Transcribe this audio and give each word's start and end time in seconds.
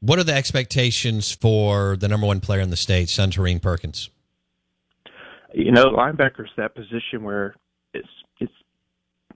What 0.00 0.18
are 0.18 0.24
the 0.24 0.34
expectations 0.34 1.32
for 1.32 1.96
the 1.96 2.08
number 2.08 2.26
one 2.26 2.40
player 2.40 2.60
in 2.60 2.70
the 2.70 2.76
state, 2.76 3.08
Suntarine 3.08 3.60
Perkins? 3.60 4.10
You 5.52 5.72
know, 5.72 5.86
linebacker's 5.86 6.50
that 6.56 6.74
position 6.74 7.22
where 7.22 7.56
it's 7.94 8.08
it's 8.38 8.52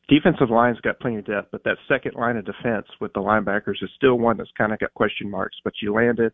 defensive 0.09 0.51
line's 0.51 0.81
got 0.81 1.01
plenty 1.01 1.19
of 1.19 1.27
depth, 1.27 1.49
but 1.51 1.65
that 1.65 1.79
second 1.89 2.15
line 2.15 2.37
of 2.37 2.45
defense 2.45 2.87
with 3.01 3.13
the 3.15 3.21
linebackers 3.21 3.83
is 3.83 3.91
still 3.97 4.17
one 4.19 4.37
that's 4.37 4.51
kind 4.57 4.73
of 4.73 4.79
got 4.79 4.95
question 4.95 5.29
marks. 5.29 5.57
But 5.65 5.75
you 5.83 5.95
landed 5.95 6.33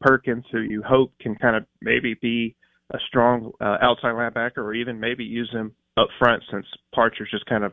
Perkins, 0.00 0.44
who 0.50 0.60
you 0.60 0.82
hope 0.82 1.12
can 1.20 1.36
kind 1.36 1.56
of 1.56 1.64
maybe 1.80 2.14
be 2.20 2.56
a 2.92 2.98
strong 3.08 3.52
uh, 3.60 3.76
outside 3.80 4.14
linebacker, 4.14 4.58
or 4.58 4.74
even 4.74 4.98
maybe 4.98 5.24
use 5.24 5.50
him 5.52 5.72
up 5.96 6.08
front 6.18 6.42
since 6.50 6.66
Parcher's 6.94 7.30
just 7.30 7.46
kind 7.46 7.64
of 7.64 7.72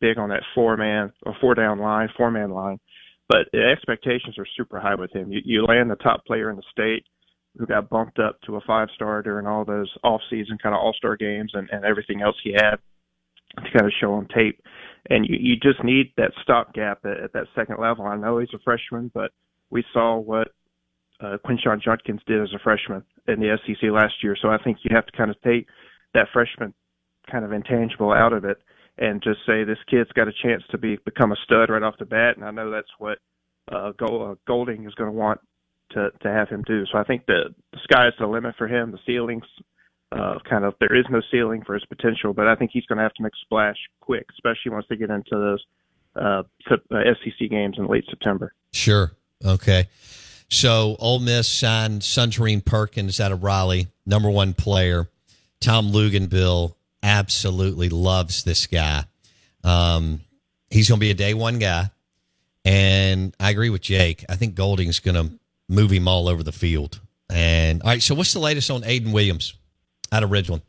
big 0.00 0.18
on 0.18 0.28
that 0.28 0.42
four 0.54 0.76
man 0.76 1.12
or 1.24 1.34
four 1.40 1.54
down 1.54 1.78
line, 1.78 2.08
four 2.16 2.30
man 2.30 2.50
line. 2.50 2.78
But 3.30 3.46
expectations 3.54 4.36
are 4.38 4.46
super 4.56 4.80
high 4.80 4.96
with 4.96 5.12
him. 5.12 5.30
You, 5.30 5.40
you 5.44 5.64
land 5.64 5.88
the 5.88 5.94
top 5.94 6.26
player 6.26 6.50
in 6.50 6.56
the 6.56 6.64
state 6.72 7.04
who 7.56 7.64
got 7.64 7.88
bumped 7.88 8.18
up 8.18 8.40
to 8.42 8.56
a 8.56 8.60
five 8.66 8.88
star 8.96 9.22
during 9.22 9.46
all 9.46 9.64
those 9.64 9.88
off 10.02 10.20
season 10.28 10.58
kind 10.60 10.74
of 10.74 10.80
all 10.80 10.92
star 10.92 11.16
games 11.16 11.52
and, 11.54 11.68
and 11.70 11.84
everything 11.84 12.22
else 12.22 12.34
he 12.42 12.52
had 12.52 12.76
to 13.56 13.70
kind 13.70 13.86
of 13.86 13.92
show 14.00 14.14
on 14.14 14.26
tape. 14.34 14.60
And 15.10 15.24
you, 15.28 15.36
you 15.38 15.56
just 15.56 15.82
need 15.84 16.12
that 16.16 16.32
stopgap 16.42 17.04
at, 17.04 17.20
at 17.20 17.32
that 17.34 17.46
second 17.54 17.76
level. 17.80 18.04
I 18.04 18.16
know 18.16 18.38
he's 18.38 18.52
a 18.52 18.58
freshman, 18.64 19.12
but 19.14 19.30
we 19.70 19.84
saw 19.92 20.18
what 20.18 20.48
uh, 21.20 21.36
Quinshon 21.46 21.80
Judkins 21.80 22.22
did 22.26 22.42
as 22.42 22.52
a 22.52 22.58
freshman 22.58 23.04
in 23.28 23.38
the 23.38 23.56
SEC 23.64 23.90
last 23.92 24.14
year. 24.24 24.36
So 24.42 24.48
I 24.48 24.58
think 24.58 24.78
you 24.82 24.94
have 24.96 25.06
to 25.06 25.16
kind 25.16 25.30
of 25.30 25.40
take 25.42 25.68
that 26.14 26.26
freshman 26.32 26.74
kind 27.30 27.44
of 27.44 27.52
intangible 27.52 28.12
out 28.12 28.32
of 28.32 28.44
it 28.44 28.56
and 28.98 29.22
just 29.22 29.40
say 29.46 29.64
this 29.64 29.78
kid's 29.88 30.10
got 30.12 30.28
a 30.28 30.32
chance 30.42 30.62
to 30.70 30.78
be 30.78 30.98
become 31.04 31.32
a 31.32 31.36
stud 31.44 31.70
right 31.70 31.82
off 31.82 31.98
the 31.98 32.04
bat. 32.04 32.36
And 32.36 32.44
I 32.44 32.50
know 32.50 32.70
that's 32.70 32.90
what 32.98 33.18
uh, 33.70 33.92
uh 33.98 34.34
Golding 34.46 34.86
is 34.86 34.94
going 34.94 35.10
to 35.10 35.16
want 35.16 35.40
to 35.92 36.10
to 36.22 36.28
have 36.28 36.48
him 36.48 36.62
do. 36.66 36.84
So 36.92 36.98
I 36.98 37.04
think 37.04 37.26
the, 37.26 37.54
the 37.72 37.78
sky's 37.84 38.12
the 38.18 38.26
limit 38.26 38.54
for 38.56 38.68
him. 38.68 38.92
The 38.92 38.98
ceilings 39.06 39.44
uh, 40.12 40.38
kind 40.48 40.64
of 40.64 40.74
there 40.80 40.94
is 40.94 41.06
no 41.10 41.22
ceiling 41.30 41.62
for 41.64 41.74
his 41.74 41.84
potential, 41.86 42.32
but 42.32 42.46
I 42.46 42.56
think 42.56 42.70
he's 42.72 42.86
going 42.86 42.98
to 42.98 43.02
have 43.02 43.14
to 43.14 43.22
make 43.22 43.32
a 43.32 43.44
splash 43.44 43.76
quick, 44.00 44.26
especially 44.32 44.72
once 44.72 44.86
they 44.88 44.96
get 44.96 45.10
into 45.10 45.30
those 45.30 45.64
uh, 46.16 46.42
SEC 46.68 46.82
uh, 46.90 47.46
games 47.48 47.76
in 47.78 47.86
late 47.86 48.04
September. 48.08 48.52
Sure. 48.72 49.12
Okay. 49.44 49.88
So 50.48 50.96
Ole 50.98 51.20
Miss 51.20 51.48
signed 51.48 52.02
Suntarine 52.02 52.64
Perkins 52.64 53.20
out 53.20 53.30
of 53.30 53.44
Raleigh, 53.44 53.86
number 54.04 54.28
one 54.28 54.52
player. 54.52 55.08
Tom 55.60 55.92
Luginbill 55.92 56.74
absolutely 57.02 57.88
loves 57.88 58.44
this 58.44 58.66
guy. 58.66 59.04
Um, 59.64 60.20
he's 60.70 60.88
going 60.88 60.98
to 60.98 61.04
be 61.04 61.10
a 61.10 61.14
day 61.14 61.34
one 61.34 61.58
guy. 61.58 61.90
And 62.64 63.34
I 63.40 63.50
agree 63.50 63.70
with 63.70 63.80
Jake. 63.80 64.24
I 64.28 64.36
think 64.36 64.54
Golding's 64.54 65.00
going 65.00 65.14
to 65.14 65.32
move 65.68 65.90
him 65.90 66.08
all 66.08 66.28
over 66.28 66.42
the 66.42 66.52
field. 66.52 67.00
And 67.30 67.82
all 67.82 67.88
right, 67.88 68.02
so 68.02 68.14
what's 68.14 68.32
the 68.32 68.40
latest 68.40 68.70
on 68.70 68.82
Ayden 68.82 69.12
Williams 69.12 69.54
out 70.12 70.22
of 70.22 70.30
Ridgeland? 70.30 70.62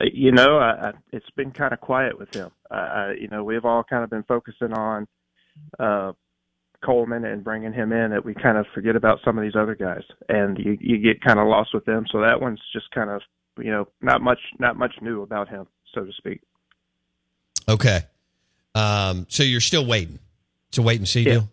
You 0.00 0.32
know, 0.32 0.58
I, 0.58 0.88
I, 0.88 0.92
it's 1.12 1.30
been 1.30 1.52
kind 1.52 1.72
of 1.72 1.80
quiet 1.80 2.18
with 2.18 2.34
him. 2.34 2.50
Uh, 2.70 3.10
you 3.18 3.28
know, 3.28 3.44
we've 3.44 3.64
all 3.64 3.84
kind 3.84 4.02
of 4.02 4.10
been 4.10 4.24
focusing 4.24 4.72
on 4.72 5.06
uh, 5.78 6.12
Coleman 6.84 7.24
and 7.24 7.42
bringing 7.42 7.72
him 7.72 7.92
in 7.92 8.10
that 8.10 8.24
we 8.24 8.34
kind 8.34 8.58
of 8.58 8.66
forget 8.74 8.96
about 8.96 9.20
some 9.24 9.38
of 9.38 9.44
these 9.44 9.56
other 9.56 9.74
guys, 9.74 10.02
and 10.28 10.58
you, 10.58 10.76
you 10.80 10.98
get 10.98 11.22
kind 11.22 11.38
of 11.38 11.46
lost 11.46 11.70
with 11.72 11.84
them. 11.84 12.04
So 12.10 12.20
that 12.20 12.40
one's 12.40 12.60
just 12.72 12.90
kind 12.90 13.10
of 13.10 13.22
you 13.58 13.70
know, 13.70 13.88
not 14.00 14.22
much 14.22 14.38
not 14.58 14.76
much 14.76 14.94
new 15.00 15.22
about 15.22 15.48
him, 15.48 15.66
so 15.92 16.04
to 16.04 16.12
speak. 16.12 16.40
Okay. 17.68 18.00
Um, 18.74 19.26
so 19.28 19.42
you're 19.42 19.60
still 19.60 19.86
waiting. 19.86 20.18
It's 20.68 20.78
a 20.78 20.82
wait 20.82 20.98
and 20.98 21.08
see 21.08 21.22
yeah. 21.22 21.32
deal. 21.32 21.48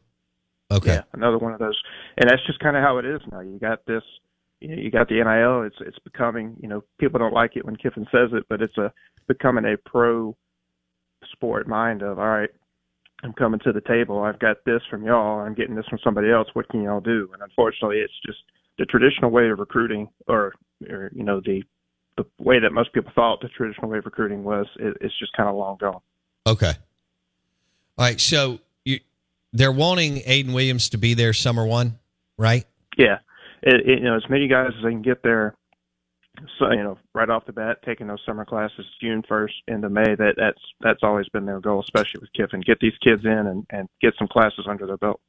Okay. 0.71 0.93
Yeah, 0.93 1.01
another 1.13 1.37
one 1.37 1.53
of 1.53 1.59
those, 1.59 1.79
and 2.17 2.29
that's 2.29 2.45
just 2.47 2.59
kind 2.59 2.77
of 2.77 2.83
how 2.83 2.97
it 2.97 3.05
is 3.05 3.19
now. 3.29 3.41
You 3.41 3.59
got 3.59 3.85
this, 3.85 4.03
you 4.61 4.69
know, 4.69 4.81
you 4.81 4.89
got 4.89 5.09
the 5.09 5.15
NIL. 5.15 5.63
It's 5.63 5.75
it's 5.81 5.99
becoming, 5.99 6.55
you 6.61 6.69
know, 6.69 6.83
people 6.97 7.19
don't 7.19 7.33
like 7.33 7.55
it 7.55 7.65
when 7.65 7.75
Kiffin 7.75 8.07
says 8.11 8.29
it, 8.31 8.45
but 8.49 8.61
it's 8.61 8.77
a 8.77 8.91
becoming 9.27 9.65
a 9.65 9.77
pro 9.77 10.35
sport 11.31 11.67
mind 11.67 12.01
of 12.01 12.19
all 12.19 12.27
right. 12.27 12.49
I'm 13.23 13.33
coming 13.33 13.59
to 13.63 13.71
the 13.71 13.81
table. 13.81 14.23
I've 14.23 14.39
got 14.39 14.65
this 14.65 14.81
from 14.89 15.03
y'all. 15.03 15.39
I'm 15.39 15.53
getting 15.53 15.75
this 15.75 15.85
from 15.87 15.99
somebody 16.03 16.31
else. 16.31 16.47
What 16.53 16.69
can 16.69 16.81
y'all 16.81 17.01
do? 17.01 17.29
And 17.33 17.41
unfortunately, 17.41 17.97
it's 17.97 18.13
just 18.25 18.39
the 18.77 18.85
traditional 18.85 19.29
way 19.29 19.49
of 19.49 19.59
recruiting, 19.59 20.09
or, 20.27 20.53
or 20.89 21.11
you 21.13 21.23
know, 21.23 21.39
the 21.39 21.63
the 22.17 22.25
way 22.39 22.59
that 22.59 22.71
most 22.71 22.91
people 22.93 23.11
thought 23.15 23.39
the 23.41 23.47
traditional 23.49 23.89
way 23.89 23.97
of 23.97 24.05
recruiting 24.05 24.43
was, 24.43 24.65
it, 24.79 24.97
it's 25.01 25.17
just 25.17 25.31
kind 25.33 25.47
of 25.47 25.55
long 25.55 25.77
gone. 25.77 26.01
Okay. 26.45 26.73
All 27.97 28.05
right. 28.05 28.19
So 28.19 28.59
you, 28.83 28.99
they're 29.53 29.71
wanting 29.71 30.17
Ayden 30.17 30.53
Williams 30.53 30.89
to 30.89 30.97
be 30.97 31.13
there 31.13 31.31
summer 31.33 31.65
one, 31.65 31.99
right? 32.37 32.65
Yeah. 32.97 33.19
It, 33.63 33.87
it, 33.87 33.99
you 33.99 34.05
know, 34.05 34.17
as 34.17 34.29
many 34.29 34.47
guys 34.47 34.71
as 34.77 34.83
they 34.83 34.89
can 34.89 35.01
get 35.01 35.23
there. 35.23 35.55
So 36.59 36.71
you 36.71 36.83
know, 36.83 36.97
right 37.13 37.29
off 37.29 37.45
the 37.45 37.53
bat, 37.53 37.77
taking 37.85 38.07
those 38.07 38.21
summer 38.25 38.45
classes 38.45 38.85
June 39.01 39.23
first 39.27 39.53
into 39.67 39.89
May. 39.89 40.15
That 40.15 40.35
that's 40.37 40.61
that's 40.81 41.03
always 41.03 41.27
been 41.29 41.45
their 41.45 41.59
goal, 41.59 41.81
especially 41.81 42.21
with 42.21 42.33
Kiffin. 42.33 42.61
Get 42.61 42.79
these 42.79 42.97
kids 43.03 43.23
in 43.25 43.31
and 43.31 43.65
and 43.69 43.87
get 44.01 44.13
some 44.17 44.27
classes 44.27 44.65
under 44.67 44.85
their 44.85 44.97
belt. 44.97 45.19